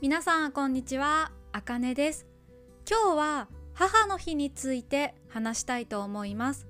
[0.00, 2.24] 皆さんこんにちは、あかねです。
[2.88, 6.68] 今日は母の日について話したいと思います。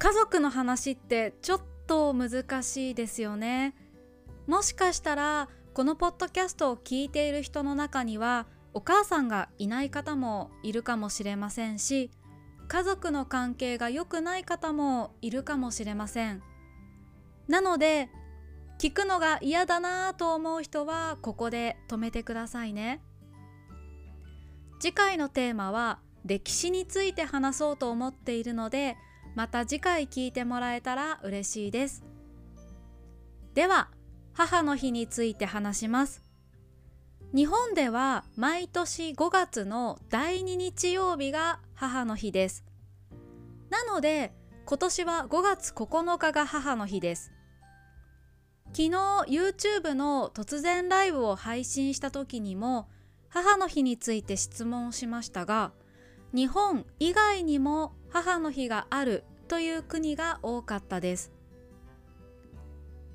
[0.00, 3.76] 家族の話ってちょっと難しいですよね。
[4.48, 12.10] もしかしたらこのポッドキャストを聞いている人の中にはお母さんがいない方もいるかもしれませんし、
[12.66, 16.42] 家族の関係が良くない方もいるかもしれません。
[17.46, 18.10] なので
[18.82, 23.00] 聞くのが嫌だなと思う人はここで止めてくださいね。
[24.80, 28.96] 次回のテーマは歴史について話そうと思っているので
[29.36, 32.02] また次回聞いてもらえたら嬉しいです。
[33.54, 33.88] では
[34.32, 36.24] 母の日について話します。
[37.32, 42.64] 日本では毎年5月の第2日曜日が母の日です。
[43.70, 44.32] なので
[44.66, 47.30] 今年は5月9日が母の日です。
[48.74, 48.90] 昨日
[49.28, 52.88] YouTube の突然ライブを配信した時にも
[53.28, 55.72] 母の日について質問しましたが
[56.32, 61.32] 日本以外にも母の日があるという国が多かったです。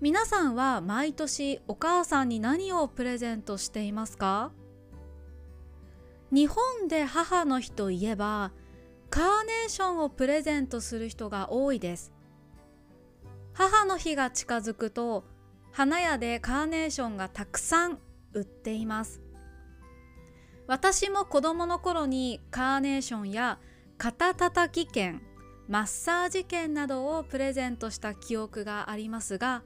[0.00, 4.50] 皆さんは毎年お母さんに何をプレゼントしていますか？
[6.32, 8.50] 日本で母の日といえば
[9.08, 12.12] カーネーションをプレゼントする人が多いです。
[13.52, 15.22] 母の日が近づくと
[15.76, 17.98] 花屋でカーネーションがたくさん
[18.32, 19.20] 売っています。
[20.68, 23.58] 私も子供の頃にカーネーションや
[23.98, 25.20] 肩たたき券
[25.66, 29.64] マッサージ券などをプレゼントした記憶がありますが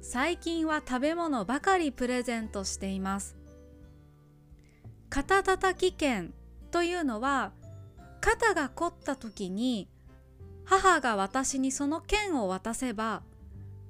[0.00, 3.36] 最近は食べ物ばかりプレゼントしています。
[5.10, 6.32] 肩たたき券
[6.70, 7.52] というのは
[8.22, 9.90] 肩が凝った時に
[10.64, 13.22] 母が私にその券を渡せば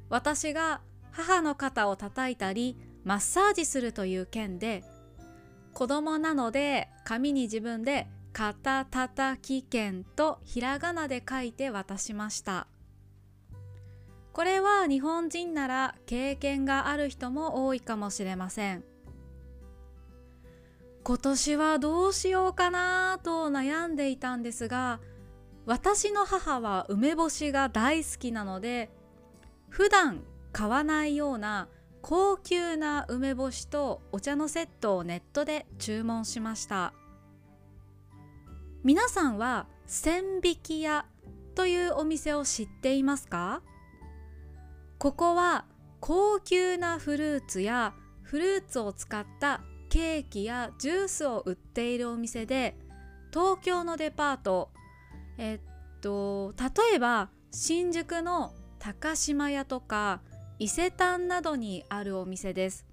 [0.08, 0.80] 私が
[1.12, 4.82] 母の肩を叩いたりマッサージするという件で
[5.72, 12.66] 子供なので紙に自分で「肩たたき券」とひらがなで書いて渡しました。
[14.32, 18.84] これは日本人なら経験がある人も多いかもしれません。
[21.04, 25.00] 今年はどうしようかなと悩んでいたんですが
[25.66, 28.88] 私の母は梅干しが大好きなので
[29.68, 31.68] 普段買わないような
[32.02, 36.92] 高級な梅干しとお茶のセットをネットで注文しました。
[38.84, 41.06] 皆さんは千匹屋
[41.54, 43.62] というお店を知っていますか？
[44.98, 45.64] ここは
[46.00, 52.76] 高級なフルーツやフルーツを使ったケーキやジュースを売っているお店で
[53.32, 54.70] 東京のデパート
[55.38, 55.60] えっ
[56.00, 60.20] と例えば新宿の高島屋とか
[60.62, 62.86] 伊勢丹などにあるお店です。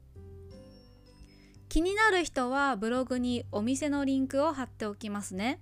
[1.69, 5.61] 気になる人はブログにお店のリンクを貼っておきますね。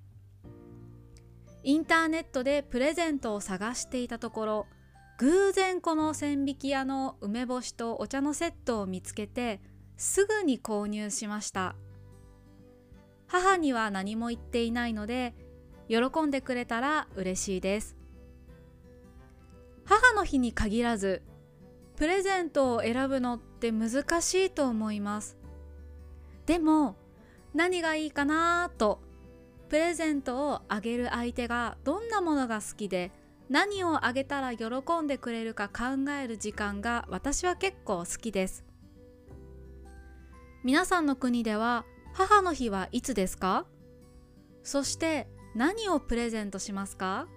[1.63, 4.67] インターネットでプレゼントを探していたところ
[5.17, 9.59] 偶然この千匹屋の梅干しとお茶のセットを見つけて
[9.97, 11.75] すぐに購入しました。
[13.27, 15.35] 母には何も言っていないので
[15.89, 17.97] 喜んでくれたら嬉しいです。
[19.83, 21.21] 母の日に限らず
[21.97, 25.35] プレゼントを選ぶのって難しいと思います。
[26.45, 26.95] でも
[27.53, 29.01] 何がいいかなと
[29.67, 33.11] プレゼントをあげる相手がどんなものが好きで
[33.49, 34.67] 何をあげたら喜
[35.01, 38.63] んでくれるか考える時間が私は結構好きです。
[40.63, 41.83] 皆さんの国では
[42.13, 43.65] 母の日はいつですか？
[44.63, 47.27] そして何をプレゼントしますか？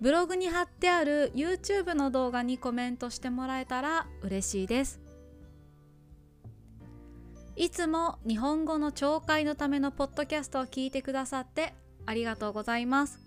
[0.00, 5.00] ブログに貼ってある YouTube の動画にコメントしてもらえたら嬉しいです。
[7.56, 11.72] いつも日本語の聴解のためのポッドキャストを聞いてくださって
[12.04, 13.20] ありがとうございます。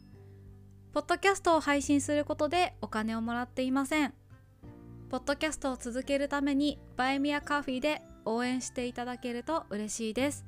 [0.93, 4.13] ポッドキャストを配信することでお金をもらっていません。
[5.09, 10.45] ポッドキャストを続けるためにバイミアカフィで応援していただけると嬉しいです。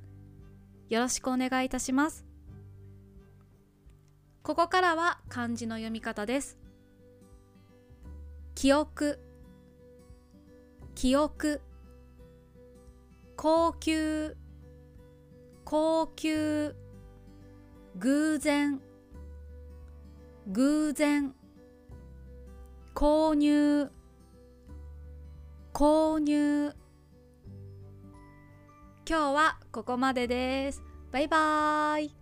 [0.89, 2.28] よろしくお願いいたします。
[4.44, 6.57] ここからは漢字の読み方です。
[8.56, 9.19] 記憶
[10.95, 11.62] 記憶
[13.38, 14.36] 高級
[15.63, 16.75] 高級
[18.00, 18.81] 偶然
[20.47, 21.33] 偶然
[22.95, 23.89] 購入
[25.74, 26.74] 購入。
[29.07, 30.83] 今日はここまでです。
[31.12, 32.19] バイバーイ。